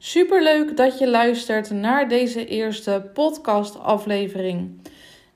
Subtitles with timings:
[0.00, 4.80] Superleuk dat je luistert naar deze eerste podcastaflevering.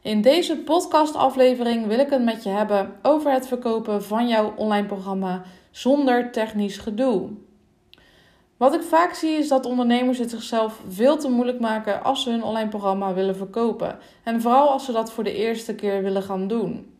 [0.03, 4.87] In deze podcastaflevering wil ik het met je hebben over het verkopen van jouw online
[4.87, 7.30] programma zonder technisch gedoe.
[8.56, 12.30] Wat ik vaak zie is dat ondernemers het zichzelf veel te moeilijk maken als ze
[12.30, 13.98] hun online programma willen verkopen.
[14.22, 16.92] En vooral als ze dat voor de eerste keer willen gaan doen.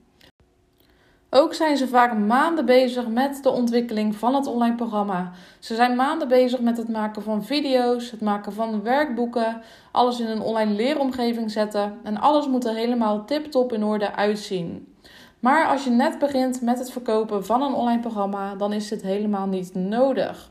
[1.35, 5.31] Ook zijn ze vaak maanden bezig met de ontwikkeling van het online programma.
[5.59, 9.61] Ze zijn maanden bezig met het maken van video's, het maken van werkboeken,
[9.93, 14.95] alles in een online leeromgeving zetten en alles moet er helemaal tip-top in orde uitzien.
[15.41, 19.03] Maar als je net begint met het verkopen van een online programma, dan is dit
[19.03, 20.51] helemaal niet nodig.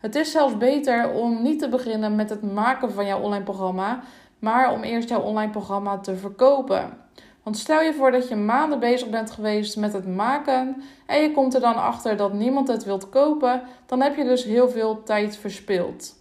[0.00, 4.00] Het is zelfs beter om niet te beginnen met het maken van jouw online programma,
[4.38, 7.08] maar om eerst jouw online programma te verkopen.
[7.42, 11.32] Want stel je voor dat je maanden bezig bent geweest met het maken en je
[11.32, 15.02] komt er dan achter dat niemand het wilt kopen, dan heb je dus heel veel
[15.02, 16.18] tijd verspild.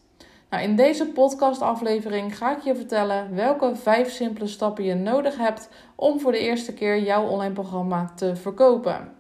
[0.50, 5.70] Nou, in deze podcastaflevering ga ik je vertellen welke vijf simpele stappen je nodig hebt
[5.96, 9.18] om voor de eerste keer jouw online programma te verkopen.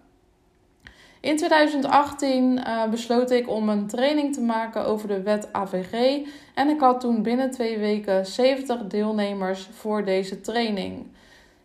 [1.22, 6.26] In 2018 uh, eh, besloot ik om een training te maken over de wet AVG
[6.56, 11.06] en ik had toen binnen twee weken 70 deelnemers voor deze training.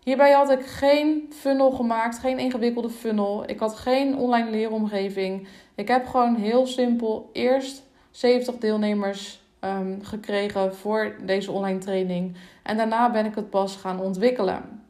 [0.04, 3.44] Hierbij had ik geen funnel gemaakt, geen ingewikkelde funnel.
[3.46, 5.48] Ik had geen online leeromgeving.
[5.74, 12.36] Ik heb gewoon heel simpel eerst 70 deelnemers um, gekregen voor deze online training.
[12.62, 14.82] En daarna ben ik het pas gaan ontwikkelen.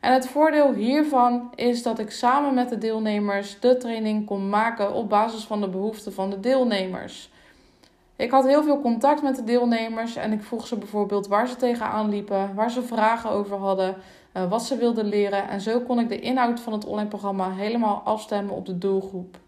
[0.00, 4.92] En het voordeel hiervan is dat ik samen met de deelnemers de training kon maken
[4.92, 7.30] op basis van de behoeften van de deelnemers.
[8.18, 11.56] Ik had heel veel contact met de deelnemers en ik vroeg ze bijvoorbeeld waar ze
[11.56, 13.96] tegenaan liepen, waar ze vragen over hadden,
[14.32, 15.48] eh, wat ze wilden leren.
[15.48, 19.38] En zo kon ik de inhoud van het online programma helemaal afstemmen op de doelgroep.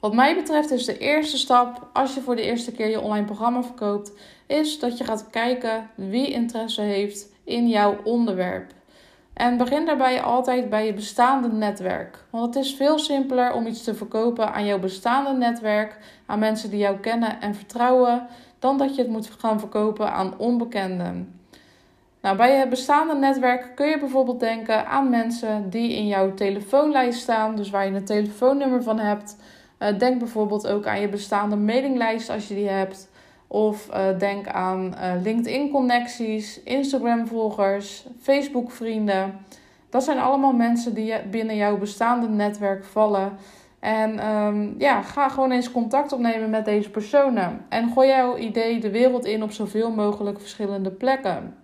[0.00, 3.26] Wat mij betreft is de eerste stap als je voor de eerste keer je online
[3.26, 4.12] programma verkoopt,
[4.46, 8.72] is dat je gaat kijken wie interesse heeft in jouw onderwerp.
[9.34, 12.24] En begin daarbij altijd bij je bestaande netwerk.
[12.30, 16.70] Want het is veel simpeler om iets te verkopen aan jouw bestaande netwerk, aan mensen
[16.70, 18.26] die jou kennen en vertrouwen,
[18.58, 21.38] dan dat je het moet gaan verkopen aan onbekenden.
[22.20, 27.20] Nou, bij je bestaande netwerk kun je bijvoorbeeld denken aan mensen die in jouw telefoonlijst
[27.20, 29.36] staan, dus waar je een telefoonnummer van hebt.
[29.78, 33.08] Uh, denk bijvoorbeeld ook aan je bestaande mailinglijst als je die hebt.
[33.46, 39.38] Of uh, denk aan uh, LinkedIn-connecties, Instagram-volgers, Facebook-vrienden.
[39.90, 43.32] Dat zijn allemaal mensen die binnen jouw bestaande netwerk vallen.
[43.84, 47.64] En um, ja, ga gewoon eens contact opnemen met deze personen.
[47.68, 51.56] En gooi jouw idee de wereld in op zoveel mogelijk verschillende plekken.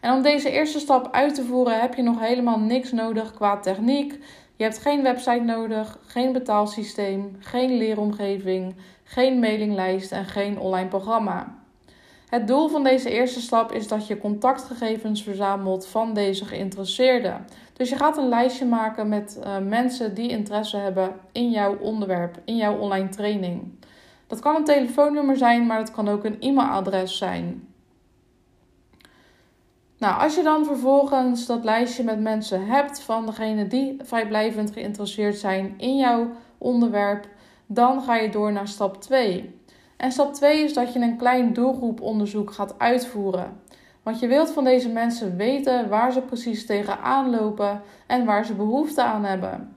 [0.00, 3.56] En om deze eerste stap uit te voeren heb je nog helemaal niks nodig qua
[3.56, 4.18] techniek.
[4.56, 8.74] Je hebt geen website nodig, geen betaalsysteem, geen leeromgeving,
[9.04, 11.59] geen mailinglijst en geen online programma.
[12.30, 17.44] Het doel van deze eerste stap is dat je contactgegevens verzamelt van deze geïnteresseerden.
[17.72, 22.38] Dus je gaat een lijstje maken met uh, mensen die interesse hebben in jouw onderwerp,
[22.44, 23.72] in jouw online training.
[24.26, 27.68] Dat kan een telefoonnummer zijn, maar dat kan ook een e-mailadres zijn.
[29.98, 35.38] Nou, als je dan vervolgens dat lijstje met mensen hebt van degene die vrijblijvend geïnteresseerd
[35.38, 37.26] zijn in jouw onderwerp,
[37.66, 39.59] dan ga je door naar stap 2.
[40.00, 43.60] En stap 2 is dat je een klein doelgroeponderzoek gaat uitvoeren.
[44.02, 48.54] Want je wilt van deze mensen weten waar ze precies tegenaan lopen en waar ze
[48.54, 49.76] behoefte aan hebben.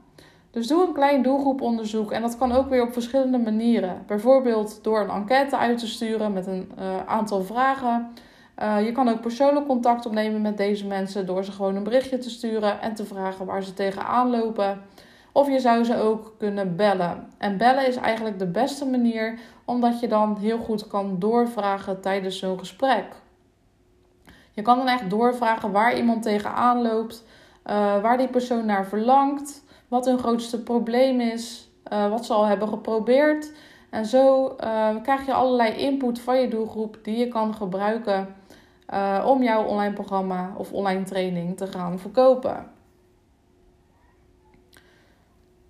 [0.51, 4.03] Dus doe een klein doelgroeponderzoek en dat kan ook weer op verschillende manieren.
[4.07, 8.13] Bijvoorbeeld door een enquête uit te sturen met een uh, aantal vragen
[8.61, 12.17] uh, je kan ook persoonlijk contact opnemen met deze mensen door ze gewoon een berichtje
[12.17, 14.81] te sturen en te vragen waar ze tegenaan lopen.
[15.33, 17.27] Of je zou ze ook kunnen bellen.
[17.37, 22.39] En bellen is eigenlijk de beste manier, omdat je dan heel goed kan doorvragen tijdens
[22.39, 23.05] zo'n gesprek.
[24.51, 27.23] Je kan dan echt doorvragen waar iemand tegenaan loopt,
[27.65, 32.45] uh, waar die persoon naar verlangt, wat hun grootste probleem is, uh, wat ze al
[32.45, 33.51] hebben geprobeerd.
[33.89, 34.55] En zo
[35.03, 38.35] krijg je allerlei input van je doelgroep die je kan gebruiken
[39.25, 42.72] om jouw online programma of online training te gaan verkopen.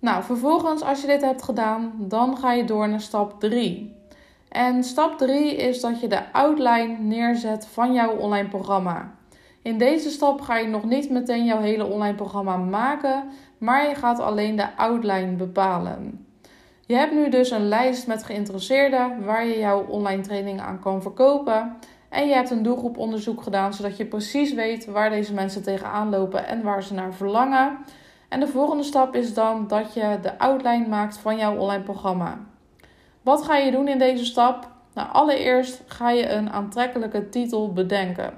[0.04, 3.96] Nou, vervolgens, als je dit hebt gedaan, dan ga je door naar stap 3.
[4.48, 9.14] En stap 3 is dat je de outline neerzet van jouw online programma.
[9.62, 13.24] In deze stap ga je nog niet meteen jouw hele online programma maken,
[13.58, 16.26] maar je gaat alleen de outline bepalen.
[16.86, 21.02] Je hebt nu dus een lijst met geïnteresseerden waar je jouw online training aan kan
[21.02, 21.76] verkopen.
[22.08, 26.46] En je hebt een doelgroeponderzoek gedaan, zodat je precies weet waar deze mensen tegenaan lopen
[26.46, 27.78] en waar ze naar verlangen.
[28.34, 32.38] En de volgende stap is dan dat je de outline maakt van jouw online programma.
[33.22, 34.68] Wat ga je doen in deze stap?
[34.94, 38.32] Nou, allereerst ga je een aantrekkelijke titel bedenken.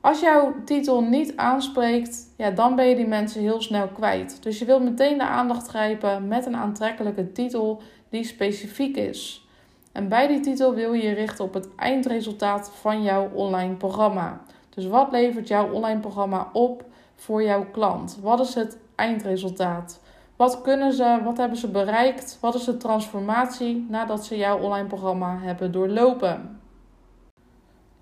[0.00, 4.42] Als jouw titel niet aanspreekt, ja, dan ben je die mensen heel snel kwijt.
[4.42, 9.48] Dus je wilt meteen de aandacht grijpen met een aantrekkelijke titel die specifiek is.
[9.92, 14.40] En bij die titel wil je je richten op het eindresultaat van jouw online programma.
[14.74, 16.84] Dus wat levert jouw online programma op
[17.14, 18.18] voor jouw klant?
[18.22, 20.00] Wat is het eindresultaat?
[20.36, 22.38] Wat kunnen ze, wat hebben ze bereikt?
[22.40, 26.60] Wat is de transformatie nadat ze jouw online programma hebben doorlopen?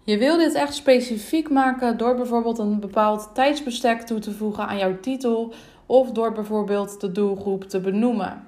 [0.04, 4.78] Je wil dit echt specifiek maken door bijvoorbeeld een bepaald tijdsbestek toe te voegen aan
[4.78, 5.52] jouw titel
[5.86, 8.47] of door bijvoorbeeld de doelgroep te benoemen.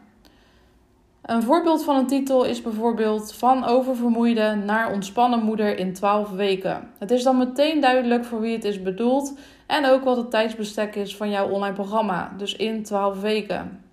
[1.23, 6.91] Een voorbeeld van een titel is bijvoorbeeld van oververmoeide naar ontspannen moeder in 12 weken.
[6.99, 10.97] Het is dan meteen duidelijk voor wie het is bedoeld en ook wat het tijdsbestek
[10.97, 13.85] is van jouw online programma, dus in 12 weken.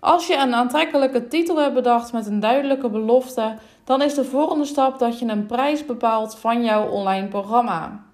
[0.00, 3.54] Als je een aantrekkelijke titel hebt bedacht met een duidelijke belofte,
[3.84, 8.04] dan is de volgende stap dat je een prijs bepaalt van jouw online programma.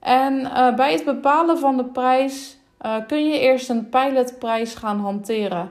[0.00, 5.00] En uh, bij het bepalen van de prijs uh, kun je eerst een pilotprijs gaan
[5.00, 5.68] hanteren.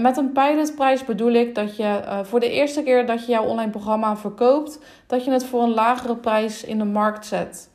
[0.00, 3.44] Met een pilotprijs bedoel ik dat je uh, voor de eerste keer dat je jouw
[3.44, 7.70] online programma verkoopt, dat je het voor een lagere prijs in de markt zet.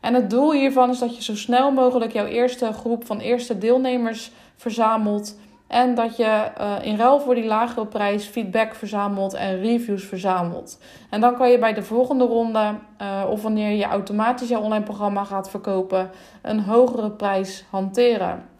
[0.00, 3.58] En het doel hiervan is dat je zo snel mogelijk jouw eerste groep van eerste
[3.58, 5.38] deelnemers verzamelt.
[5.66, 10.78] En dat je uh, in ruil voor die lagere prijs feedback verzamelt en reviews verzamelt.
[11.10, 14.84] En dan kan je bij de volgende ronde, uh, of wanneer je automatisch jouw online
[14.84, 16.10] programma gaat verkopen,
[16.42, 18.53] een hogere prijs hanteren.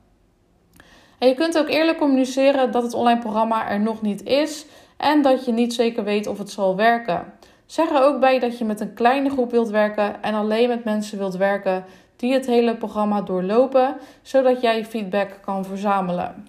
[1.19, 4.67] En je kunt ook eerlijk communiceren dat het online programma er nog niet is
[4.97, 7.33] en dat je niet zeker weet of het zal werken.
[7.67, 10.85] Zeg er ook bij dat je met een kleine groep wilt werken en alleen met
[10.85, 11.85] mensen wilt werken
[12.17, 16.49] die het hele programma doorlopen, zodat jij feedback kan verzamelen.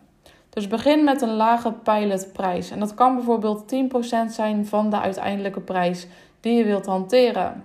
[0.50, 2.72] Dus begin met een lage pilotprijs.
[2.72, 3.78] En dat kan bijvoorbeeld 10%
[4.28, 6.08] zijn van de uiteindelijke prijs
[6.40, 7.64] die je wilt hanteren.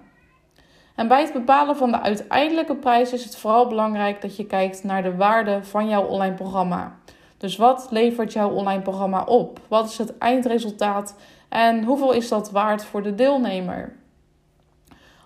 [1.01, 4.85] En bij het bepalen van de uiteindelijke prijs is het vooral belangrijk dat je kijkt
[4.85, 6.97] naar de waarde van jouw online programma.
[7.39, 9.61] Dus wat levert jouw online programma op?
[9.69, 11.17] Wat is het eindresultaat
[11.49, 13.97] en hoeveel is dat waard voor de deelnemer?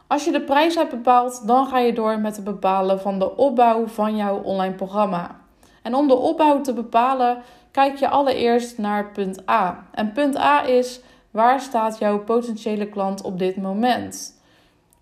[0.06, 3.36] Als je de prijs hebt bepaald, dan ga je door met het bepalen van de
[3.36, 5.40] opbouw van jouw online programma.
[5.82, 9.86] En om de opbouw te bepalen, kijk je allereerst naar punt A.
[9.92, 11.00] En punt A is
[11.30, 14.33] waar staat jouw potentiële klant op dit moment?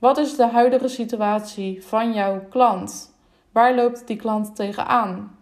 [0.03, 3.15] Wat is de huidige situatie van jouw klant?
[3.53, 5.37] Waar loopt die klant tegenaan?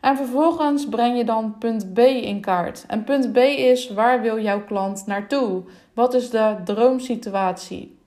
[0.00, 2.84] En vervolgens breng je dan punt B in kaart.
[2.88, 5.62] En punt B is waar wil jouw klant naartoe?
[5.94, 7.98] Wat is de droomsituatie?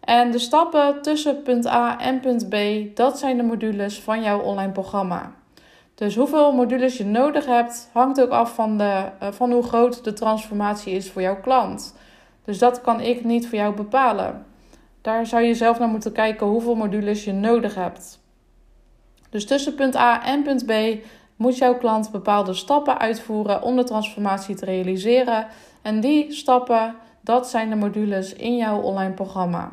[0.00, 2.56] En de stappen tussen punt A en punt B,
[2.96, 5.32] dat zijn de modules van jouw online programma.
[5.94, 10.04] Dus hoeveel modules je nodig hebt, hangt ook af van, de, uh, van hoe groot
[10.04, 11.96] de transformatie is voor jouw klant.
[12.44, 14.45] Dus dat kan ik niet voor jou bepalen.
[15.06, 18.20] Daar zou je zelf naar moeten kijken hoeveel modules je nodig hebt.
[19.30, 20.72] Dus tussen punt A en punt B
[21.36, 25.46] moet jouw klant bepaalde stappen uitvoeren om de transformatie te realiseren.
[25.82, 29.72] En die stappen, dat zijn de modules in jouw online programma.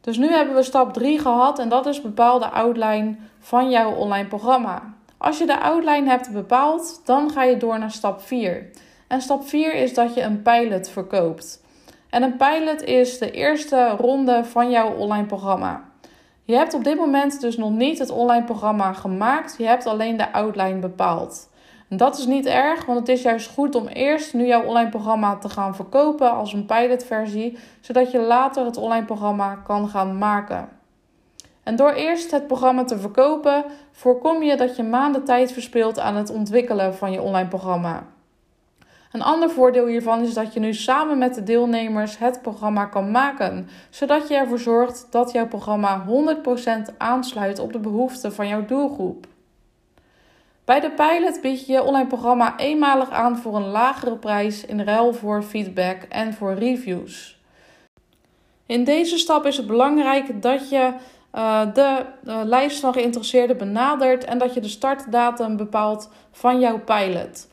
[0.00, 3.92] Dus nu hebben we stap 3 gehad en dat is bepaal de outline van jouw
[3.92, 4.94] online programma.
[5.16, 8.70] Als je de outline hebt bepaald, dan ga je door naar stap 4.
[9.06, 11.66] En stap 4 is dat je een pilot verkoopt.
[12.10, 15.82] En een pilot is de eerste ronde van jouw online programma.
[16.44, 20.16] Je hebt op dit moment dus nog niet het online programma gemaakt, je hebt alleen
[20.16, 21.48] de outline bepaald.
[21.88, 24.88] En dat is niet erg, want het is juist goed om eerst nu jouw online
[24.88, 30.18] programma te gaan verkopen als een pilotversie, zodat je later het online programma kan gaan
[30.18, 30.68] maken.
[31.62, 36.16] En door eerst het programma te verkopen, voorkom je dat je maanden tijd verspilt aan
[36.16, 38.06] het ontwikkelen van je online programma.
[39.12, 43.10] Een ander voordeel hiervan is dat je nu samen met de deelnemers het programma kan
[43.10, 46.04] maken, zodat je ervoor zorgt dat jouw programma
[46.92, 49.26] 100% aansluit op de behoeften van jouw doelgroep.
[50.64, 54.80] Bij de pilot bied je je online programma eenmalig aan voor een lagere prijs in
[54.80, 57.38] ruil voor feedback en voor reviews.
[58.66, 60.92] In deze stap is het belangrijk dat je
[61.34, 66.78] uh, de uh, lijst van geïnteresseerden benadert en dat je de startdatum bepaalt van jouw
[66.78, 67.48] pilot.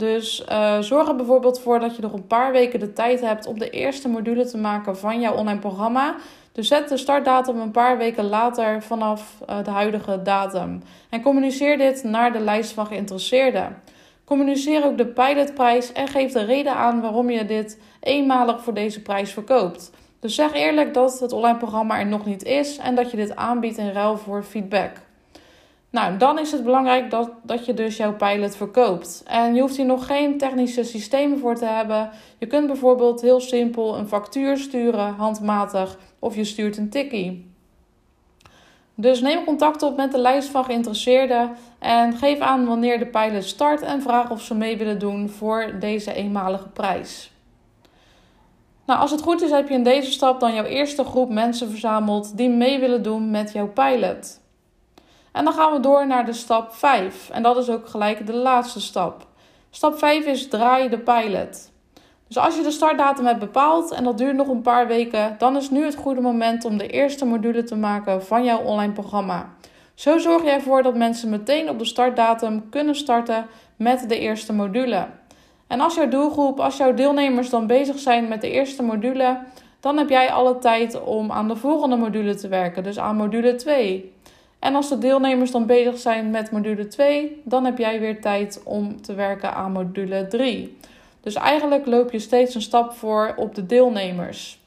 [0.00, 3.46] Dus uh, zorg er bijvoorbeeld voor dat je nog een paar weken de tijd hebt
[3.46, 6.16] om de eerste module te maken van jouw online programma.
[6.52, 10.82] Dus zet de startdatum een paar weken later vanaf uh, de huidige datum.
[11.10, 13.82] En communiceer dit naar de lijst van geïnteresseerden.
[14.24, 19.02] Communiceer ook de pilotprijs en geef de reden aan waarom je dit eenmalig voor deze
[19.02, 19.90] prijs verkoopt.
[20.20, 23.36] Dus zeg eerlijk dat het online programma er nog niet is en dat je dit
[23.36, 24.90] aanbiedt in ruil voor feedback.
[25.90, 29.22] Nou, dan is het belangrijk dat, dat je dus jouw pilot verkoopt.
[29.26, 32.10] En je hoeft hier nog geen technische systemen voor te hebben.
[32.38, 37.48] Je kunt bijvoorbeeld heel simpel een factuur sturen, handmatig, of je stuurt een tikkie.
[38.94, 43.44] Dus neem contact op met de lijst van geïnteresseerden en geef aan wanneer de pilot
[43.44, 47.32] start en vraag of ze mee willen doen voor deze eenmalige prijs.
[48.86, 51.70] Nou, als het goed is, heb je in deze stap dan jouw eerste groep mensen
[51.70, 54.39] verzameld die mee willen doen met jouw pilot.
[55.32, 57.30] En dan gaan we door naar de stap 5.
[57.30, 59.26] En dat is ook gelijk de laatste stap.
[59.70, 61.70] Stap 5 is draai de pilot.
[62.26, 65.56] Dus als je de startdatum hebt bepaald en dat duurt nog een paar weken, dan
[65.56, 69.48] is nu het goede moment om de eerste module te maken van jouw online programma.
[69.94, 73.46] Zo zorg je ervoor dat mensen meteen op de startdatum kunnen starten
[73.76, 75.06] met de eerste module.
[75.66, 79.38] En als jouw doelgroep, als jouw deelnemers dan bezig zijn met de eerste module,
[79.80, 83.54] dan heb jij alle tijd om aan de volgende module te werken, dus aan module
[83.54, 84.12] 2.
[84.60, 88.60] En als de deelnemers dan bezig zijn met module 2, dan heb jij weer tijd
[88.64, 90.76] om te werken aan module 3.
[91.20, 94.58] Dus eigenlijk loop je steeds een stap voor op de deelnemers.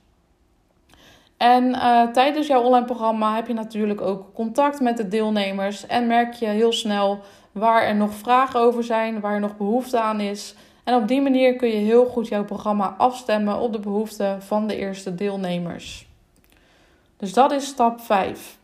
[1.37, 6.07] En uh, tijdens jouw online programma heb je natuurlijk ook contact met de deelnemers en
[6.07, 7.19] merk je heel snel
[7.51, 10.55] waar er nog vragen over zijn, waar er nog behoefte aan is.
[10.83, 14.67] En op die manier kun je heel goed jouw programma afstemmen op de behoeften van
[14.67, 16.07] de eerste deelnemers.
[17.17, 18.57] Dus dat is stap 5.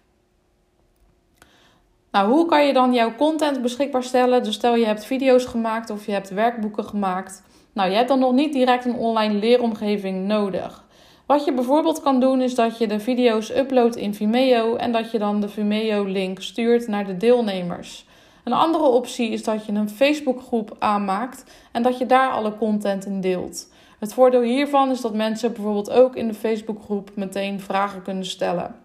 [2.11, 4.43] Nou, hoe kan je dan jouw content beschikbaar stellen?
[4.43, 7.43] Dus stel je hebt video's gemaakt of je hebt werkboeken gemaakt.
[7.73, 10.87] Nou, je hebt dan nog niet direct een online leeromgeving nodig.
[11.25, 15.11] Wat je bijvoorbeeld kan doen is dat je de video's uploadt in Vimeo en dat
[15.11, 18.05] je dan de Vimeo-link stuurt naar de deelnemers.
[18.43, 23.05] Een andere optie is dat je een Facebookgroep aanmaakt en dat je daar alle content
[23.05, 23.67] in deelt.
[23.99, 28.75] Het voordeel hiervan is dat mensen bijvoorbeeld ook in de Facebookgroep meteen vragen kunnen stellen.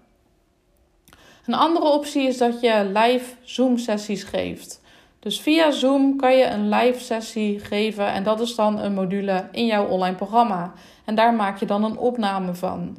[1.46, 4.82] Een andere optie is dat je live Zoom-sessies geeft.
[5.18, 9.48] Dus via Zoom kan je een live sessie geven en dat is dan een module
[9.52, 10.72] in jouw online programma.
[11.04, 12.96] En daar maak je dan een opname van.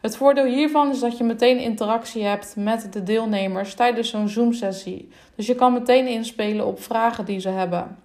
[0.00, 5.08] Het voordeel hiervan is dat je meteen interactie hebt met de deelnemers tijdens zo'n Zoom-sessie.
[5.36, 7.98] Dus je kan meteen inspelen op vragen die ze hebben.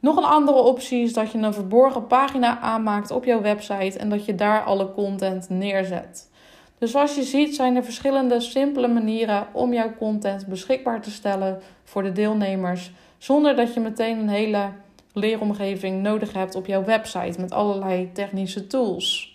[0.00, 4.08] Nog een andere optie is dat je een verborgen pagina aanmaakt op jouw website en
[4.08, 6.30] dat je daar alle content neerzet.
[6.78, 11.62] Dus zoals je ziet zijn er verschillende simpele manieren om jouw content beschikbaar te stellen
[11.84, 14.70] voor de deelnemers, zonder dat je meteen een hele
[15.12, 19.34] leeromgeving nodig hebt op jouw website met allerlei technische tools.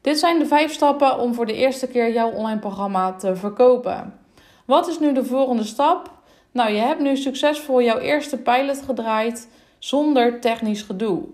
[0.00, 4.18] Dit zijn de vijf stappen om voor de eerste keer jouw online programma te verkopen.
[4.64, 6.10] Wat is nu de volgende stap?
[6.52, 9.48] Nou, je hebt nu succesvol jouw eerste pilot gedraaid
[9.78, 11.24] zonder technisch gedoe.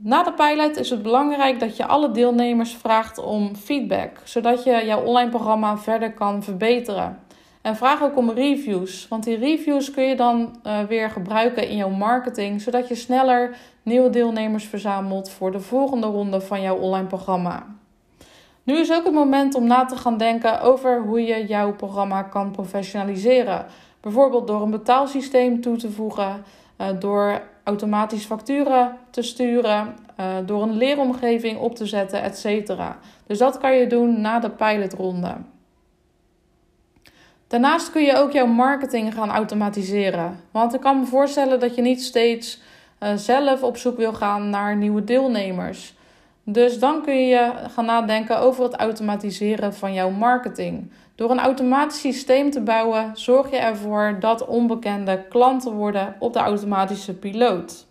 [0.00, 4.82] Na de pilot is het belangrijk dat je alle deelnemers vraagt om feedback, zodat je
[4.84, 7.18] jouw online programma verder kan verbeteren.
[7.62, 11.76] En vraag ook om reviews, want die reviews kun je dan uh, weer gebruiken in
[11.76, 17.06] jouw marketing, zodat je sneller nieuwe deelnemers verzamelt voor de volgende ronde van jouw online
[17.06, 17.66] programma.
[18.62, 22.22] Nu is ook het moment om na te gaan denken over hoe je jouw programma
[22.22, 23.66] kan professionaliseren.
[24.00, 26.44] Bijvoorbeeld door een betaalsysteem toe te voegen,
[26.80, 32.72] uh, door automatisch facturen te sturen, uh, door een leeromgeving op te zetten, etc.
[33.26, 35.34] Dus dat kan je doen na de pilotronde.
[37.46, 40.40] Daarnaast kun je ook jouw marketing gaan automatiseren.
[40.50, 42.60] Want ik kan me voorstellen dat je niet steeds
[43.00, 45.94] uh, zelf op zoek wil gaan naar nieuwe deelnemers.
[46.44, 50.90] Dus dan kun je gaan nadenken over het automatiseren van jouw marketing.
[51.18, 56.38] Door een automatisch systeem te bouwen, zorg je ervoor dat onbekende klanten worden op de
[56.38, 57.86] automatische piloot.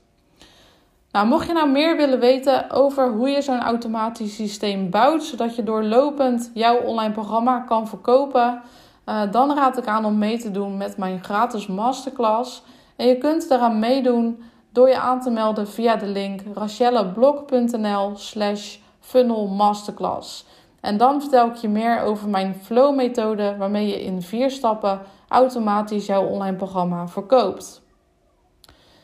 [1.12, 5.56] Nou, mocht je nou meer willen weten over hoe je zo'n automatisch systeem bouwt, zodat
[5.56, 8.62] je doorlopend jouw online programma kan verkopen,
[9.06, 12.64] uh, dan raad ik aan om mee te doen met mijn gratis masterclass.
[12.96, 18.78] En je kunt daaraan meedoen door je aan te melden via de link rachelleblog.nl slash
[19.00, 20.46] funnel masterclass.
[20.82, 25.02] En dan vertel ik je meer over mijn flow methode waarmee je in vier stappen
[25.28, 27.82] automatisch jouw online programma verkoopt.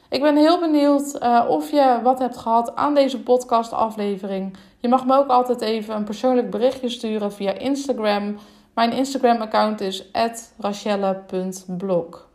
[0.09, 4.57] Ik ben heel benieuwd uh, of je wat hebt gehad aan deze podcast aflevering.
[4.79, 8.37] Je mag me ook altijd even een persoonlijk berichtje sturen via Instagram.
[8.73, 10.11] Mijn Instagram account is
[10.57, 12.27] rachelle.blog.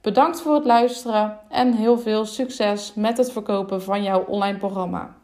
[0.00, 5.14] Bedankt voor het luisteren en heel veel succes met het verkopen van jouw online programma.